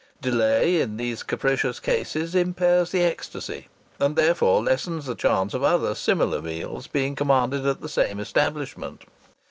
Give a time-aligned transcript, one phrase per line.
[0.19, 3.67] Delay in these capricious cases impairs the ecstasy
[3.99, 9.03] and therefore lessens the chance of other similar meals being commanded at the same establishment.